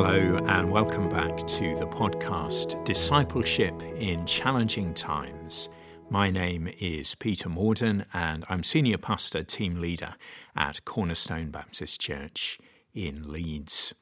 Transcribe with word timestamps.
Hello, 0.00 0.36
and 0.46 0.70
welcome 0.70 1.08
back 1.08 1.36
to 1.48 1.74
the 1.74 1.86
podcast 1.88 2.84
Discipleship 2.84 3.74
in 3.98 4.24
Challenging 4.26 4.94
Times. 4.94 5.68
My 6.08 6.30
name 6.30 6.70
is 6.78 7.16
Peter 7.16 7.48
Morden, 7.48 8.04
and 8.14 8.44
I'm 8.48 8.62
Senior 8.62 8.98
Pastor 8.98 9.42
Team 9.42 9.80
Leader 9.80 10.14
at 10.54 10.84
Cornerstone 10.84 11.50
Baptist 11.50 12.00
Church 12.00 12.60
in 12.94 13.32
Leeds. 13.32 13.92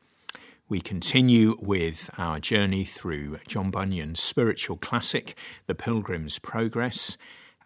We 0.69 0.83
continue 0.83 1.57
with 1.63 2.11
our 2.19 2.41
journey 2.41 2.85
through 2.85 3.39
John 3.49 3.71
Bunyan's 3.71 4.21
spiritual 4.21 4.77
classic, 4.77 5.35
The 5.67 5.75
Pilgrim's 5.75 6.39
Progress, 6.39 7.17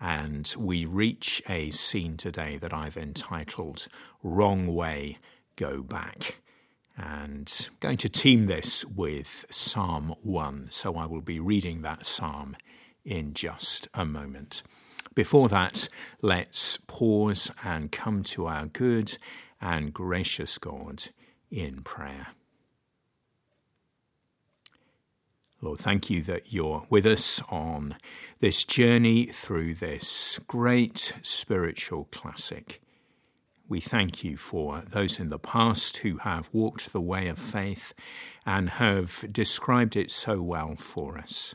and 0.01 0.55
we 0.57 0.85
reach 0.85 1.43
a 1.49 1.71
scene 1.71 2.17
today 2.17 2.59
that 2.59 2.73
I've 2.73 2.97
entitled 2.97 3.89
Wrong 4.23 4.73
Way, 4.73 5.19
Go 5.57 5.83
Back 5.83 6.37
and 7.01 7.71
going 7.81 7.97
to 7.97 8.09
team 8.09 8.47
this 8.47 8.85
with 8.85 9.47
Psalm 9.51 10.15
1. 10.23 10.69
So 10.71 10.97
I 10.97 11.07
will 11.07 11.23
be 11.23 11.41
reading 11.41 11.81
that 11.83 12.05
psalm 12.05 12.57
in 13.05 13.33
just 13.33 13.89
a 13.95 14.05
moment. 14.05 14.63
Before 15.15 15.49
that, 15.49 15.89
let's 16.21 16.77
pause 16.77 17.51
and 17.65 17.91
come 17.91 18.23
to 18.25 18.47
our 18.47 18.67
good 18.67 19.17
and 19.61 19.95
gracious 19.95 20.59
God 20.59 21.05
in 21.51 21.83
prayer. 21.83 22.29
Lord, 25.63 25.81
thank 25.81 26.11
you 26.11 26.23
that 26.23 26.53
you're 26.53 26.87
with 26.91 27.07
us 27.07 27.43
on 27.51 27.97
this 28.41 28.65
journey 28.65 29.27
through 29.27 29.75
this 29.75 30.39
great 30.47 31.15
spiritual 31.23 32.09
classic. 32.11 32.81
We 33.71 33.79
thank 33.79 34.25
you 34.25 34.37
for 34.37 34.81
those 34.81 35.21
in 35.21 35.29
the 35.29 35.39
past 35.39 35.99
who 35.99 36.17
have 36.19 36.51
walked 36.53 36.93
the 36.93 37.01
way 37.01 37.29
of 37.29 37.39
faith 37.39 37.95
and 38.45 38.69
have 38.69 39.25
described 39.31 39.95
it 39.95 40.11
so 40.11 40.43
well 40.43 40.75
for 40.75 41.17
us. 41.17 41.55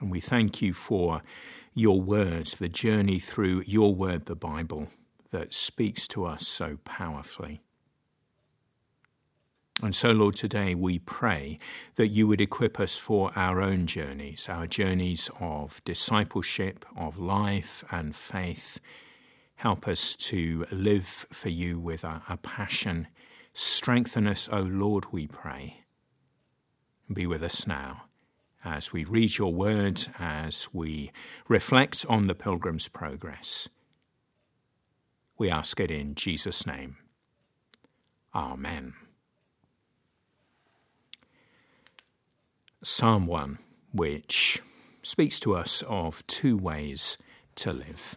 And 0.00 0.10
we 0.10 0.18
thank 0.18 0.60
you 0.60 0.72
for 0.72 1.22
your 1.74 2.00
words, 2.00 2.56
the 2.56 2.68
journey 2.68 3.20
through 3.20 3.62
your 3.68 3.94
word, 3.94 4.26
the 4.26 4.34
Bible, 4.34 4.88
that 5.30 5.54
speaks 5.54 6.08
to 6.08 6.24
us 6.24 6.48
so 6.48 6.78
powerfully. 6.84 7.60
And 9.80 9.94
so, 9.94 10.10
Lord, 10.10 10.34
today 10.34 10.74
we 10.74 10.98
pray 10.98 11.60
that 11.94 12.08
you 12.08 12.26
would 12.26 12.40
equip 12.40 12.80
us 12.80 12.96
for 12.96 13.30
our 13.36 13.60
own 13.60 13.86
journeys, 13.86 14.48
our 14.48 14.66
journeys 14.66 15.30
of 15.38 15.80
discipleship, 15.84 16.84
of 16.96 17.16
life 17.16 17.84
and 17.92 18.16
faith 18.16 18.80
Help 19.58 19.88
us 19.88 20.14
to 20.14 20.64
live 20.70 21.26
for 21.32 21.48
you 21.48 21.80
with 21.80 22.04
a, 22.04 22.22
a 22.28 22.36
passion. 22.36 23.08
Strengthen 23.52 24.28
us, 24.28 24.48
O 24.52 24.60
Lord, 24.60 25.06
we 25.10 25.26
pray. 25.26 25.80
Be 27.12 27.26
with 27.26 27.42
us 27.42 27.66
now 27.66 28.04
as 28.64 28.92
we 28.92 29.02
read 29.02 29.36
your 29.36 29.52
word, 29.52 30.06
as 30.16 30.68
we 30.72 31.10
reflect 31.48 32.06
on 32.08 32.28
the 32.28 32.36
pilgrim's 32.36 32.86
progress. 32.86 33.68
We 35.36 35.50
ask 35.50 35.80
it 35.80 35.90
in 35.90 36.14
Jesus' 36.14 36.64
name. 36.64 36.98
Amen. 38.32 38.94
Psalm 42.84 43.26
1, 43.26 43.58
which 43.92 44.62
speaks 45.02 45.40
to 45.40 45.56
us 45.56 45.82
of 45.88 46.24
two 46.28 46.56
ways 46.56 47.18
to 47.56 47.72
live. 47.72 48.16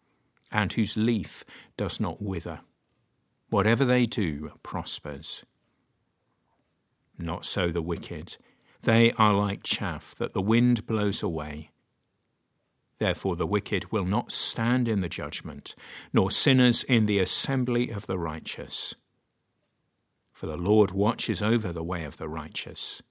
and 0.51 0.73
whose 0.73 0.97
leaf 0.97 1.43
does 1.77 1.99
not 1.99 2.21
wither. 2.21 2.61
Whatever 3.49 3.85
they 3.85 4.05
do 4.05 4.51
prospers. 4.63 5.43
Not 7.17 7.45
so 7.45 7.71
the 7.71 7.81
wicked. 7.81 8.37
They 8.83 9.11
are 9.13 9.33
like 9.33 9.63
chaff 9.63 10.15
that 10.15 10.33
the 10.33 10.41
wind 10.41 10.85
blows 10.85 11.21
away. 11.21 11.69
Therefore, 12.97 13.35
the 13.35 13.47
wicked 13.47 13.91
will 13.91 14.05
not 14.05 14.31
stand 14.31 14.87
in 14.87 15.01
the 15.01 15.09
judgment, 15.09 15.75
nor 16.13 16.29
sinners 16.29 16.83
in 16.83 17.07
the 17.07 17.19
assembly 17.19 17.89
of 17.89 18.05
the 18.05 18.17
righteous. 18.17 18.93
For 20.31 20.45
the 20.45 20.57
Lord 20.57 20.91
watches 20.91 21.41
over 21.41 21.73
the 21.73 21.83
way 21.83 22.03
of 22.03 22.17
the 22.17 22.29
righteous, 22.29 23.01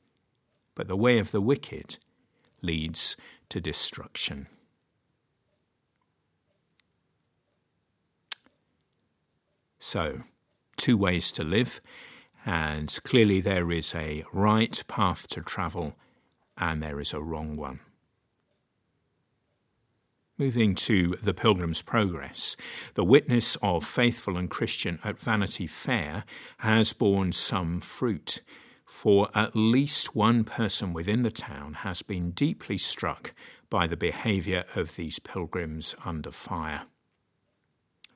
but 0.74 0.88
the 0.88 0.96
way 0.96 1.18
of 1.18 1.32
the 1.32 1.40
wicked 1.40 1.98
leads 2.62 3.16
to 3.48 3.60
destruction. 3.60 4.46
So, 9.92 10.22
two 10.76 10.96
ways 10.96 11.32
to 11.32 11.42
live, 11.42 11.80
and 12.46 12.96
clearly 13.02 13.40
there 13.40 13.72
is 13.72 13.92
a 13.92 14.22
right 14.32 14.80
path 14.86 15.26
to 15.30 15.40
travel 15.40 15.96
and 16.56 16.80
there 16.80 17.00
is 17.00 17.12
a 17.12 17.20
wrong 17.20 17.56
one. 17.56 17.80
Moving 20.38 20.76
to 20.76 21.16
the 21.20 21.34
Pilgrim's 21.34 21.82
Progress, 21.82 22.56
the 22.94 23.02
witness 23.02 23.56
of 23.62 23.84
faithful 23.84 24.36
and 24.36 24.48
Christian 24.48 25.00
at 25.02 25.18
Vanity 25.18 25.66
Fair 25.66 26.22
has 26.58 26.92
borne 26.92 27.32
some 27.32 27.80
fruit, 27.80 28.42
for 28.86 29.28
at 29.34 29.56
least 29.56 30.14
one 30.14 30.44
person 30.44 30.92
within 30.92 31.24
the 31.24 31.32
town 31.32 31.74
has 31.82 32.02
been 32.02 32.30
deeply 32.30 32.78
struck 32.78 33.34
by 33.68 33.88
the 33.88 33.96
behaviour 33.96 34.66
of 34.76 34.94
these 34.94 35.18
pilgrims 35.18 35.96
under 36.04 36.30
fire. 36.30 36.82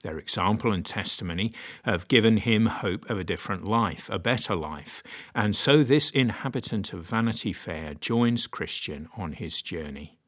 Their 0.05 0.19
example 0.19 0.71
and 0.71 0.85
testimony 0.85 1.51
have 1.85 2.09
given 2.09 2.37
him 2.37 2.67
hope 2.67 3.09
of 3.09 3.19
a 3.19 3.25
different 3.25 3.65
life, 3.65 4.11
a 4.13 4.19
better 4.19 4.55
life, 4.55 5.03
and 5.35 5.57
so 5.57 5.83
this 5.83 6.11
inhabitant 6.11 6.93
of 6.93 7.07
Vanity 7.07 7.55
Fair 7.55 7.95
joins 7.95 8.47
Christian 8.47 9.09
on 9.17 9.33
his 9.33 9.63
journey. 9.63 10.19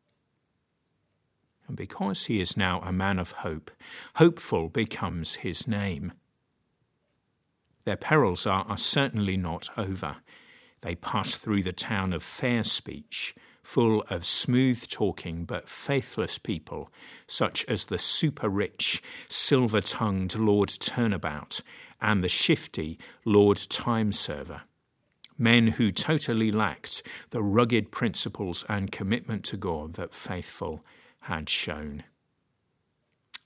And 1.69 1.77
because 1.77 2.25
he 2.25 2.41
is 2.41 2.57
now 2.57 2.81
a 2.81 2.91
man 2.91 3.19
of 3.19 3.33
hope, 3.33 3.71
hopeful 4.15 4.71
becomes 4.71 5.37
his 5.37 5.69
name. 5.69 6.15
Their 7.85 7.99
perils 7.99 8.47
are, 8.47 8.65
are 8.67 8.79
certainly 8.79 9.37
not 9.37 9.69
over. 9.77 10.17
They 10.81 10.95
pass 10.95 11.35
through 11.35 11.65
the 11.65 11.73
town 11.73 12.15
of 12.15 12.23
fair 12.23 12.65
speech, 12.65 13.35
full 13.67 14.05
of 14.09 14.25
smooth 14.25 14.87
talking 14.87 15.45
but 15.45 15.69
faithless 15.69 16.39
people, 16.39 16.89
such 17.27 17.65
as 17.65 17.87
the 17.87 17.99
super 17.99 18.49
rich, 18.49 19.03
silver 19.29 19.81
tongued 19.81 20.37
Lord 20.37 20.69
Turnabout 20.69 21.61
and 22.01 22.23
the 22.23 22.29
shifty 22.29 22.97
Lord 23.25 23.57
Time 23.69 24.13
Server. 24.13 24.63
Men 25.37 25.67
who 25.67 25.91
totally 25.91 26.53
lacked 26.53 27.03
the 27.31 27.43
rugged 27.43 27.91
principles 27.91 28.65
and 28.69 28.93
commitment 28.93 29.45
to 29.47 29.57
God 29.57 29.95
that 29.95 30.15
faithful 30.15 30.85
had 31.23 31.51
shown. 31.51 32.05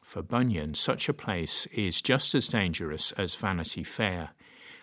For 0.04 0.20
Bunyan, 0.20 0.74
such 0.74 1.08
a 1.08 1.14
place 1.14 1.64
is 1.72 2.02
just 2.02 2.34
as 2.34 2.46
dangerous 2.46 3.12
as 3.12 3.36
Vanity 3.36 3.84
Fair 3.84 4.30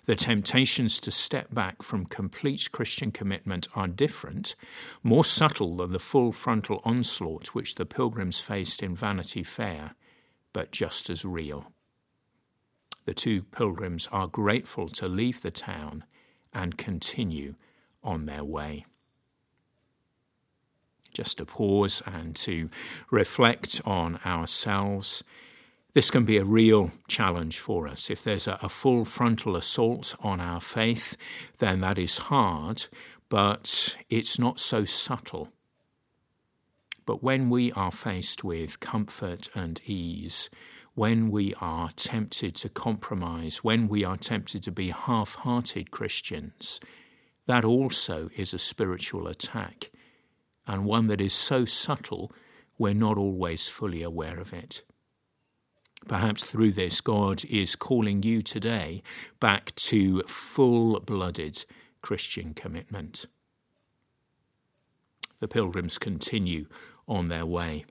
the 0.07 0.15
temptations 0.15 1.01
to 1.01 1.12
step 1.12 1.54
back 1.54 1.83
from 1.83 2.06
complete 2.06 2.71
Christian 2.71 3.12
commitment 3.12 3.68
are 3.75 3.89
different, 3.89 4.56
more 5.04 5.25
subtle 5.25 5.75
than 5.75 5.92
the 5.92 6.00
full 6.00 6.31
frontal 6.31 6.81
onslaught 6.86 7.50
which 7.50 7.75
the 7.75 7.86
pilgrims 7.86 8.39
faced 8.39 8.81
in 8.81 8.95
Vanity 8.95 9.44
Fair, 9.44 9.95
but 10.54 10.71
just 10.71 11.09
as 11.09 11.25
real. 11.25 11.74
The 13.04 13.13
two 13.13 13.44
pilgrims 13.44 14.07
are 14.09 14.27
grateful 14.27 14.88
to 14.88 15.09
leave 15.09 15.42
the 15.42 15.51
town 15.51 16.06
and 16.54 16.77
continue 16.77 17.56
on 18.01 18.27
their 18.27 18.45
way. 18.45 18.86
Just 21.13 21.39
to 21.39 21.45
pause 21.45 22.01
and 22.06 22.33
to 22.38 22.69
reflect 23.12 23.81
on 23.83 24.19
ourselves 24.25 25.24
this 25.97 26.11
can 26.11 26.25
be 26.25 26.38
a 26.38 26.45
real 26.45 26.91
challenge 27.07 27.57
for 27.57 27.88
us. 27.88 28.11
If 28.11 28.23
there's 28.23 28.47
a, 28.47 28.59
a, 28.61 28.69
full 28.69 29.03
frontal 29.03 29.55
assault 29.55 30.15
on 30.19 30.39
our 30.39 30.61
faith, 30.61 31.17
then 31.57 31.81
that 31.81 31.97
is 31.97 32.19
hard, 32.19 32.85
but 33.29 33.97
it's 34.07 34.38
not 34.38 34.59
so 34.59 34.85
subtle. 34.85 35.49
But 37.07 37.23
when 37.23 37.49
we 37.49 37.71
are 37.71 37.89
faced 37.89 38.44
with 38.44 38.79
comfort 38.79 39.49
and 39.55 39.81
ease, 39.88 40.51
when 40.94 41.31
we 41.31 41.55
are 41.59 41.89
tempted 41.95 42.53
to 42.57 42.69
compromise, 42.69 43.63
when 43.63 43.88
we 43.88 44.03
are 44.03 44.17
tempted 44.17 44.61
to 44.61 44.71
be 44.71 44.91
half 44.91 45.33
hearted 45.33 45.89
Christians, 45.89 46.79
that 47.47 47.65
also 47.65 48.29
is 48.35 48.53
a 48.53 48.59
spiritual 48.59 49.27
attack, 49.27 49.89
and 50.67 50.85
one 50.85 51.07
that 51.07 51.21
is 51.21 51.33
so 51.33 51.65
subtle 51.65 52.31
we're 52.77 52.94
not 52.94 53.17
always 53.17 53.67
fully 53.67 54.03
aware 54.03 54.39
of 54.39 54.53
it. 54.53 54.83
Perhaps 56.07 56.45
through 56.45 56.71
this, 56.71 57.01
God 57.01 57.44
is 57.45 57.75
calling 57.75 58.24
you 58.24 58.42
today 58.42 59.04
back 59.39 59.75
to 59.75 60.21
full 60.24 61.00
blooded 61.01 61.65
Christian 62.01 62.54
commitment. 62.54 63.25
The 65.39 65.50
pilgrims 65.50 65.98
continue 65.98 66.68
on 67.07 67.27
their 67.27 67.45
way, 67.45 67.86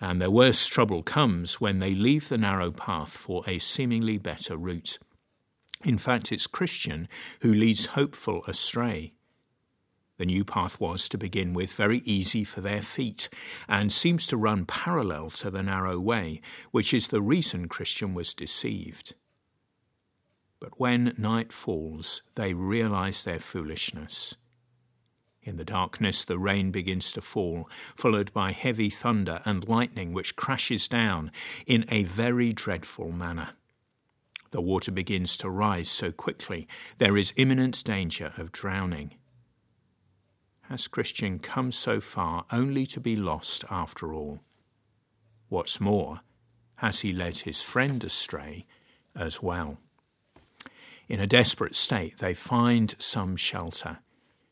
and 0.00 0.20
their 0.20 0.30
worst 0.30 0.70
trouble 0.70 1.02
comes 1.02 1.60
when 1.60 1.80
they 1.80 1.94
leave 1.94 2.28
the 2.28 2.38
narrow 2.38 2.70
path 2.70 3.10
for 3.10 3.42
a 3.46 3.58
seemingly 3.58 4.18
better 4.18 4.56
route. 4.56 4.98
In 5.84 5.98
fact, 5.98 6.30
it's 6.30 6.46
Christian 6.46 7.08
who 7.40 7.52
leads 7.52 7.86
hopeful 7.86 8.44
astray. 8.46 9.12
The 10.18 10.26
new 10.26 10.44
path 10.44 10.80
was, 10.80 11.08
to 11.10 11.18
begin 11.18 11.54
with, 11.54 11.72
very 11.72 11.98
easy 11.98 12.42
for 12.42 12.60
their 12.60 12.82
feet, 12.82 13.28
and 13.68 13.92
seems 13.92 14.26
to 14.26 14.36
run 14.36 14.66
parallel 14.66 15.30
to 15.30 15.50
the 15.50 15.62
narrow 15.62 15.98
way, 16.00 16.40
which 16.72 16.92
is 16.92 17.08
the 17.08 17.22
reason 17.22 17.68
Christian 17.68 18.14
was 18.14 18.34
deceived. 18.34 19.14
But 20.60 20.80
when 20.80 21.14
night 21.16 21.52
falls, 21.52 22.22
they 22.34 22.52
realize 22.52 23.22
their 23.22 23.38
foolishness. 23.38 24.34
In 25.40 25.56
the 25.56 25.64
darkness, 25.64 26.24
the 26.24 26.38
rain 26.38 26.72
begins 26.72 27.12
to 27.12 27.20
fall, 27.20 27.70
followed 27.94 28.32
by 28.32 28.50
heavy 28.50 28.90
thunder 28.90 29.40
and 29.44 29.68
lightning, 29.68 30.12
which 30.12 30.34
crashes 30.34 30.88
down 30.88 31.30
in 31.64 31.84
a 31.90 32.02
very 32.02 32.52
dreadful 32.52 33.12
manner. 33.12 33.50
The 34.50 34.60
water 34.60 34.90
begins 34.90 35.36
to 35.36 35.48
rise 35.48 35.88
so 35.88 36.10
quickly, 36.10 36.66
there 36.98 37.16
is 37.16 37.32
imminent 37.36 37.84
danger 37.84 38.32
of 38.36 38.50
drowning 38.50 39.12
has 40.68 40.86
Christian 40.86 41.38
come 41.38 41.72
so 41.72 42.00
far 42.00 42.44
only 42.52 42.86
to 42.86 43.00
be 43.00 43.16
lost 43.16 43.64
after 43.70 44.12
all? 44.12 44.40
What's 45.48 45.80
more, 45.80 46.20
has 46.76 47.00
he 47.00 47.12
led 47.12 47.38
his 47.38 47.62
friend 47.62 48.04
astray 48.04 48.66
as 49.16 49.42
well? 49.42 49.78
In 51.08 51.20
a 51.20 51.26
desperate 51.26 51.74
state, 51.74 52.18
they 52.18 52.34
find 52.34 52.94
some 52.98 53.34
shelter, 53.36 54.00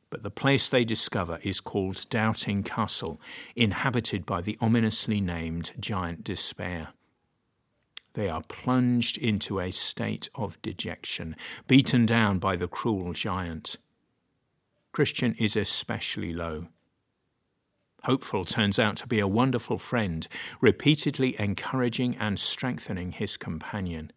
but 0.08 0.22
the 0.22 0.30
place 0.30 0.70
they 0.70 0.84
discover 0.84 1.38
is 1.42 1.60
called 1.60 2.08
Doubting 2.08 2.62
Castle, 2.62 3.20
inhabited 3.54 4.24
by 4.24 4.40
the 4.40 4.56
ominously 4.58 5.20
named 5.20 5.72
Giant 5.78 6.24
Despair. 6.24 6.88
They 8.14 8.30
are 8.30 8.42
plunged 8.48 9.18
into 9.18 9.60
a 9.60 9.70
state 9.70 10.30
of 10.34 10.62
dejection, 10.62 11.36
beaten 11.66 12.06
down 12.06 12.38
by 12.38 12.56
the 12.56 12.68
cruel 12.68 13.12
giant. 13.12 13.76
Christian 14.96 15.34
is 15.34 15.56
especially 15.56 16.32
low. 16.32 16.68
Hopeful 18.04 18.46
turns 18.46 18.78
out 18.78 18.96
to 18.96 19.06
be 19.06 19.18
a 19.18 19.28
wonderful 19.28 19.76
friend, 19.76 20.26
repeatedly 20.62 21.38
encouraging 21.38 22.16
and 22.16 22.40
strengthening 22.40 23.12
his 23.12 23.36
companion. 23.36 24.10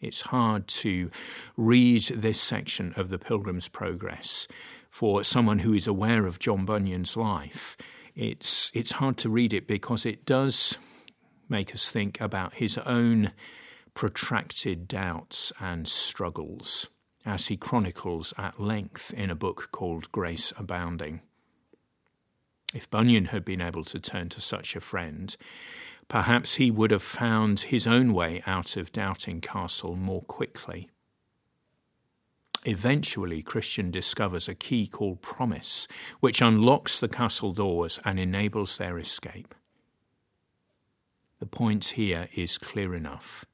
It's 0.00 0.22
hard 0.22 0.66
to 0.82 1.08
read 1.56 2.02
this 2.02 2.40
section 2.40 2.92
of 2.96 3.10
the 3.10 3.18
Pilgrim's 3.20 3.68
Progress 3.68 4.48
for 4.88 5.22
someone 5.22 5.60
who 5.60 5.72
is 5.72 5.86
aware 5.86 6.26
of 6.26 6.40
John 6.40 6.64
Bunyan's 6.64 7.16
life. 7.16 7.76
It's, 8.16 8.72
it's 8.74 8.90
hard 8.90 9.16
to 9.18 9.28
read 9.28 9.52
it 9.52 9.68
because 9.68 10.04
it 10.04 10.26
does 10.26 10.78
make 11.48 11.72
us 11.72 11.88
think 11.88 12.20
about 12.20 12.54
his 12.54 12.76
own 12.78 13.30
protracted 13.94 14.88
doubts 14.88 15.52
and 15.60 15.86
struggles 15.86 16.88
as 17.24 17.48
he 17.48 17.56
chronicles 17.56 18.32
at 18.38 18.60
length 18.60 19.12
in 19.14 19.30
a 19.30 19.34
book 19.34 19.68
called 19.72 20.10
Grace 20.12 20.52
Abounding. 20.56 21.20
If 22.72 22.88
Bunyan 22.90 23.26
had 23.26 23.44
been 23.44 23.60
able 23.60 23.84
to 23.84 23.98
turn 23.98 24.28
to 24.30 24.40
such 24.40 24.76
a 24.76 24.80
friend, 24.80 25.36
perhaps 26.08 26.56
he 26.56 26.70
would 26.70 26.90
have 26.90 27.02
found 27.02 27.60
his 27.60 27.86
own 27.86 28.12
way 28.12 28.42
out 28.46 28.76
of 28.76 28.92
Doubting 28.92 29.40
Castle 29.40 29.96
more 29.96 30.22
quickly. 30.22 30.88
Eventually, 32.64 33.42
Christian 33.42 33.90
discovers 33.90 34.48
a 34.48 34.54
key 34.54 34.86
called 34.86 35.22
promise, 35.22 35.88
which 36.20 36.42
unlocks 36.42 37.00
the 37.00 37.08
castle 37.08 37.52
doors 37.52 37.98
and 38.04 38.20
enables 38.20 38.76
their 38.76 38.98
escape. 38.98 39.54
The 41.38 41.46
point 41.46 41.86
here 41.86 42.28
is 42.34 42.58
clear 42.58 42.94
enough. 42.94 43.46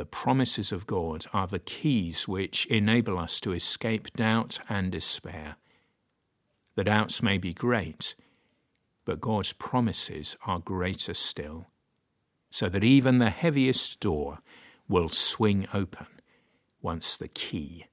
The 0.00 0.06
promises 0.06 0.72
of 0.72 0.86
God 0.86 1.26
are 1.34 1.46
the 1.46 1.58
keys 1.58 2.26
which 2.26 2.64
enable 2.68 3.18
us 3.18 3.38
to 3.40 3.52
escape 3.52 4.10
doubt 4.14 4.58
and 4.66 4.90
despair. 4.90 5.56
The 6.74 6.84
doubts 6.84 7.22
may 7.22 7.36
be 7.36 7.52
great, 7.52 8.14
but 9.04 9.20
God's 9.20 9.52
promises 9.52 10.38
are 10.46 10.58
greater 10.58 11.12
still, 11.12 11.66
so 12.48 12.70
that 12.70 12.82
even 12.82 13.18
the 13.18 13.28
heaviest 13.28 14.00
door 14.00 14.38
will 14.88 15.10
swing 15.10 15.66
open 15.74 16.06
once 16.80 17.18
the 17.18 17.28
key 17.28 17.84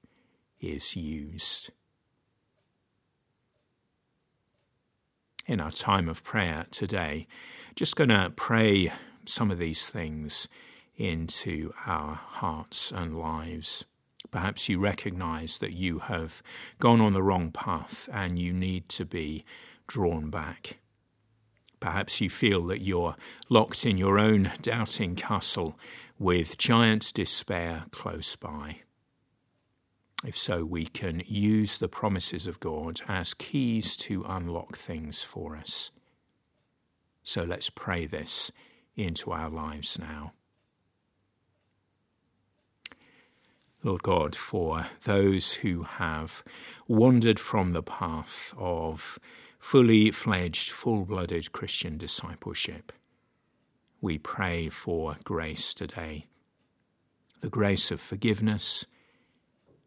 is 0.62 0.96
used. 0.96 1.68
In 5.46 5.60
our 5.60 5.72
time 5.72 6.08
of 6.08 6.24
prayer 6.24 6.64
today, 6.70 7.26
just 7.76 7.96
going 7.96 8.08
to 8.08 8.32
pray 8.34 8.94
some 9.26 9.50
of 9.50 9.58
these 9.58 9.86
things 9.86 10.48
into 10.98 11.72
our 11.86 12.14
hearts 12.14 12.92
and 12.92 13.16
lives. 13.18 13.86
Perhaps 14.30 14.68
you 14.68 14.78
recognize 14.78 15.58
that 15.58 15.72
you 15.72 16.00
have 16.00 16.42
gone 16.78 17.00
on 17.00 17.14
the 17.14 17.22
wrong 17.22 17.50
path 17.50 18.08
and 18.12 18.38
you 18.38 18.52
need 18.52 18.88
to 18.90 19.06
be 19.06 19.44
drawn 19.86 20.28
back. 20.28 20.78
Perhaps 21.80 22.20
you 22.20 22.28
feel 22.28 22.66
that 22.66 22.82
you're 22.82 23.16
locked 23.48 23.86
in 23.86 23.96
your 23.96 24.18
own 24.18 24.52
doubting 24.60 25.14
castle 25.14 25.78
with 26.18 26.58
giant 26.58 27.14
despair 27.14 27.84
close 27.90 28.34
by. 28.36 28.80
If 30.24 30.36
so, 30.36 30.64
we 30.64 30.86
can 30.86 31.22
use 31.26 31.78
the 31.78 31.88
promises 31.88 32.48
of 32.48 32.58
God 32.58 33.00
as 33.06 33.34
keys 33.34 33.96
to 33.98 34.24
unlock 34.28 34.76
things 34.76 35.22
for 35.22 35.56
us. 35.56 35.92
So 37.22 37.44
let's 37.44 37.70
pray 37.70 38.06
this 38.06 38.50
into 38.96 39.30
our 39.30 39.48
lives 39.48 39.96
now. 39.96 40.32
Lord 43.84 44.02
God, 44.02 44.34
for 44.34 44.88
those 45.04 45.54
who 45.54 45.84
have 45.84 46.42
wandered 46.88 47.38
from 47.38 47.70
the 47.70 47.82
path 47.82 48.52
of 48.58 49.20
fully 49.58 50.10
fledged, 50.10 50.70
full 50.70 51.04
blooded 51.04 51.52
Christian 51.52 51.96
discipleship. 51.96 52.92
We 54.00 54.18
pray 54.18 54.68
for 54.68 55.16
grace 55.24 55.74
today 55.74 56.26
the 57.40 57.48
grace 57.48 57.92
of 57.92 58.00
forgiveness 58.00 58.84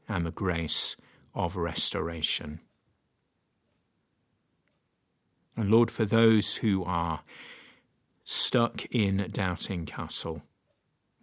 and 0.07 0.25
the 0.25 0.31
grace 0.31 0.95
of 1.36 1.57
restoration. 1.57 2.62
And 5.57 5.69
Lord, 5.69 5.91
for 5.91 6.05
those 6.05 6.57
who 6.57 6.86
are 6.86 7.24
stuck 8.24 8.86
in 8.86 9.27
Doubting 9.31 9.86
Castle, 9.86 10.43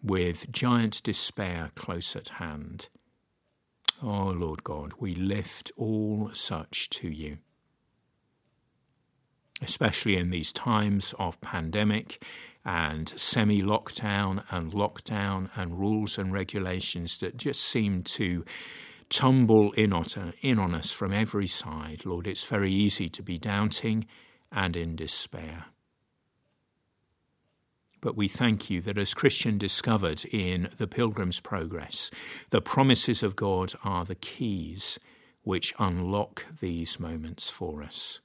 with 0.03 0.51
giant 0.51 1.03
despair 1.03 1.71
close 1.75 2.15
at 2.15 2.29
hand. 2.29 2.89
Oh, 4.03 4.29
Lord 4.29 4.63
God, 4.63 4.93
we 5.01 5.15
lift 5.15 5.73
all 5.77 6.31
such 6.33 6.89
to 6.91 7.09
you. 7.09 7.39
Especially 9.61 10.17
in 10.17 10.31
these 10.31 10.53
times 10.53 11.15
of 11.19 11.41
pandemic 11.41 12.23
and 12.65 13.09
semi 13.19 13.61
lockdown 13.61 14.45
and 14.51 14.73
lockdown 14.73 15.51
and 15.57 15.81
rules 15.81 16.17
and 16.17 16.33
regulations 16.33 17.19
that 17.19 17.37
just 17.37 17.61
seem 17.61 18.03
to 18.05 18.45
tumble 19.09 19.73
in 19.73 19.93
on 19.93 20.75
us 20.75 20.93
from 20.93 21.13
every 21.13 21.47
side, 21.47 22.05
Lord, 22.05 22.27
it's 22.27 22.45
very 22.45 22.71
easy 22.71 23.09
to 23.09 23.23
be 23.23 23.39
doubting 23.39 24.07
and 24.53 24.77
in 24.77 24.95
despair. 24.97 25.67
But 28.01 28.17
we 28.17 28.29
thank 28.29 28.71
you 28.71 28.81
that 28.83 28.99
as 28.99 29.13
Christian 29.13 29.59
discovered 29.59 30.25
in 30.27 30.69
the 30.77 30.87
Pilgrim's 30.87 31.41
Progress, 31.41 32.11
the 32.51 32.61
promises 32.61 33.23
of 33.23 33.35
God 33.37 33.75
are 33.83 34.05
the 34.05 34.15
keys 34.15 34.99
which 35.43 35.75
unlock 35.79 36.47
these 36.61 37.01
moments 37.01 37.51
for 37.51 37.83
us. 37.83 38.21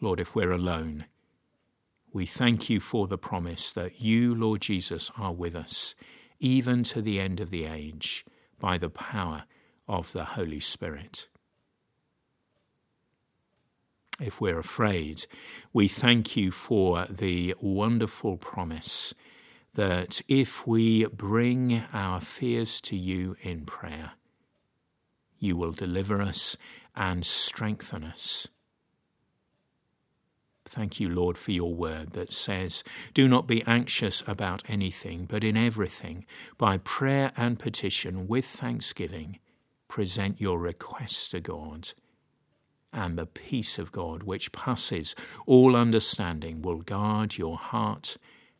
Lord, 0.00 0.18
if 0.18 0.34
we're 0.34 0.52
alone, 0.52 1.06
we 2.12 2.26
thank 2.26 2.68
you 2.68 2.80
for 2.80 3.06
the 3.06 3.18
promise 3.18 3.72
that 3.72 4.00
you, 4.00 4.34
Lord 4.34 4.62
Jesus, 4.62 5.10
are 5.16 5.32
with 5.32 5.54
us, 5.54 5.94
even 6.40 6.82
to 6.84 7.00
the 7.00 7.20
end 7.20 7.40
of 7.40 7.50
the 7.50 7.66
age, 7.66 8.24
by 8.58 8.78
the 8.78 8.90
power 8.90 9.44
of 9.86 10.12
the 10.12 10.24
Holy 10.24 10.60
Spirit. 10.60 11.28
If 14.20 14.40
we're 14.40 14.58
afraid, 14.58 15.26
we 15.72 15.88
thank 15.88 16.36
you 16.36 16.50
for 16.50 17.06
the 17.06 17.54
wonderful 17.60 18.36
promise 18.36 19.14
that 19.74 20.22
if 20.26 20.66
we 20.66 21.04
bring 21.06 21.84
our 21.92 22.20
fears 22.20 22.80
to 22.80 22.96
you 22.96 23.36
in 23.42 23.66
prayer, 23.66 24.12
you 25.38 25.56
will 25.56 25.72
deliver 25.72 26.22
us 26.22 26.56
and 26.94 27.26
strengthen 27.26 28.02
us. 28.02 28.48
Thank 30.64 30.98
you, 30.98 31.08
Lord, 31.08 31.38
for 31.38 31.52
your 31.52 31.74
word 31.74 32.12
that 32.12 32.32
says, 32.32 32.82
Do 33.14 33.28
not 33.28 33.46
be 33.46 33.62
anxious 33.66 34.24
about 34.26 34.68
anything, 34.68 35.26
but 35.26 35.44
in 35.44 35.56
everything, 35.56 36.24
by 36.58 36.78
prayer 36.78 37.32
and 37.36 37.58
petition, 37.58 38.26
with 38.26 38.46
thanksgiving, 38.46 39.38
present 39.88 40.40
your 40.40 40.58
requests 40.58 41.28
to 41.28 41.40
God 41.40 41.92
and 42.96 43.16
the 43.16 43.26
peace 43.26 43.78
of 43.78 43.92
God, 43.92 44.22
which 44.22 44.50
passes 44.50 45.14
all 45.46 45.76
understanding, 45.76 46.62
will 46.62 46.80
guard 46.80 47.36
your 47.36 47.58
heart 47.58 48.16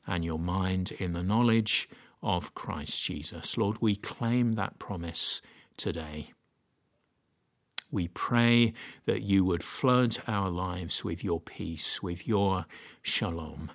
and 0.07 0.25
your 0.25 0.38
mind 0.38 0.93
in 0.93 1.14
the 1.14 1.23
knowledge 1.23 1.88
of 2.23 2.55
Christ 2.55 3.02
Jesus. 3.02 3.57
Lord, 3.57 3.78
we 3.81 3.97
claim 3.97 4.52
that 4.52 4.78
promise 4.78 5.40
today. 5.76 6.33
We 7.90 8.09
pray 8.09 8.73
that 9.07 9.23
you 9.23 9.45
would 9.45 9.64
flood 9.64 10.19
our 10.26 10.50
lives 10.50 11.02
with 11.05 11.25
your 11.25 11.40
peace, 11.40 12.02
with 12.02 12.28
your 12.28 12.66
shalom. 13.00 13.71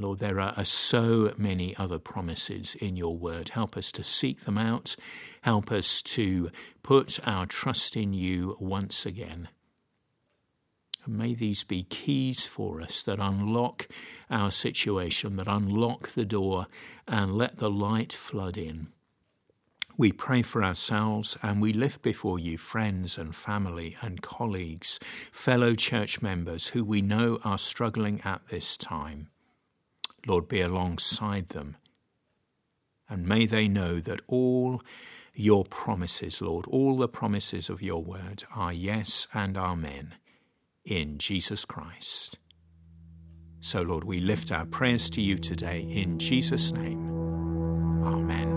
Lord, 0.00 0.18
there 0.18 0.40
are 0.40 0.64
so 0.64 1.34
many 1.36 1.76
other 1.76 1.98
promises 1.98 2.74
in 2.74 2.96
your 2.96 3.16
word. 3.16 3.50
Help 3.50 3.76
us 3.76 3.92
to 3.92 4.02
seek 4.02 4.40
them 4.40 4.56
out. 4.56 4.96
Help 5.42 5.70
us 5.70 6.02
to 6.02 6.50
put 6.82 7.18
our 7.26 7.46
trust 7.46 7.96
in 7.96 8.12
you 8.12 8.56
once 8.58 9.04
again. 9.04 9.48
And 11.04 11.16
may 11.16 11.34
these 11.34 11.64
be 11.64 11.82
keys 11.82 12.46
for 12.46 12.80
us 12.80 13.02
that 13.02 13.18
unlock 13.18 13.88
our 14.30 14.50
situation, 14.50 15.36
that 15.36 15.48
unlock 15.48 16.08
the 16.08 16.24
door 16.24 16.66
and 17.06 17.36
let 17.36 17.56
the 17.56 17.70
light 17.70 18.12
flood 18.12 18.56
in. 18.56 18.88
We 19.96 20.12
pray 20.12 20.40
for 20.40 20.64
ourselves 20.64 21.36
and 21.42 21.60
we 21.60 21.74
lift 21.74 22.00
before 22.00 22.38
you 22.38 22.56
friends 22.56 23.18
and 23.18 23.34
family 23.34 23.98
and 24.00 24.22
colleagues, 24.22 24.98
fellow 25.30 25.74
church 25.74 26.22
members 26.22 26.68
who 26.68 26.84
we 26.84 27.02
know 27.02 27.38
are 27.44 27.58
struggling 27.58 28.22
at 28.22 28.48
this 28.48 28.78
time. 28.78 29.28
Lord, 30.26 30.48
be 30.48 30.60
alongside 30.60 31.48
them. 31.48 31.76
And 33.08 33.26
may 33.26 33.46
they 33.46 33.66
know 33.66 33.98
that 34.00 34.20
all 34.28 34.82
your 35.34 35.64
promises, 35.64 36.40
Lord, 36.40 36.66
all 36.66 36.96
the 36.96 37.08
promises 37.08 37.68
of 37.68 37.82
your 37.82 38.02
word 38.02 38.44
are 38.54 38.72
yes 38.72 39.26
and 39.32 39.56
amen 39.56 40.14
in 40.84 41.18
Jesus 41.18 41.64
Christ. 41.64 42.38
So, 43.60 43.82
Lord, 43.82 44.04
we 44.04 44.20
lift 44.20 44.52
our 44.52 44.66
prayers 44.66 45.10
to 45.10 45.20
you 45.20 45.36
today 45.36 45.80
in 45.82 46.18
Jesus' 46.18 46.72
name. 46.72 47.10
Amen. 48.04 48.49